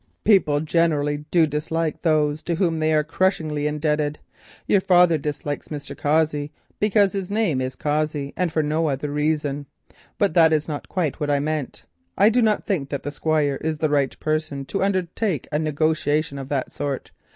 "People 0.23 0.61
generally 0.61 1.25
do 1.29 1.45
dislike 1.45 2.01
those 2.01 2.41
to 2.41 2.55
whom 2.55 2.79
they 2.79 2.91
are 2.91 3.03
crushingly 3.03 3.67
indebted; 3.67 4.17
your 4.65 4.81
father 4.81 5.15
dislikes 5.15 5.67
Mr. 5.67 5.95
Cossey 5.95 6.51
because 6.79 7.13
his 7.13 7.29
name 7.29 7.61
is 7.61 7.75
Cossey, 7.75 8.33
and 8.35 8.51
for 8.51 8.63
no 8.63 8.89
other 8.89 9.11
reason. 9.11 9.67
But 10.17 10.33
that 10.33 10.53
is 10.53 10.67
not 10.67 10.89
quite 10.89 11.19
what 11.19 11.29
I 11.29 11.39
meant—I 11.39 12.29
do 12.29 12.41
not 12.41 12.65
think 12.65 12.89
that 12.89 13.03
the 13.03 13.11
Squire 13.11 13.57
is 13.61 13.77
the 13.77 13.89
right 13.89 14.19
person 14.19 14.65
to 14.65 14.83
undertake 14.83 15.47
a 15.51 15.59
negotiation 15.59 16.39
of 16.39 16.49
the 16.49 16.63
sort. 16.67 17.11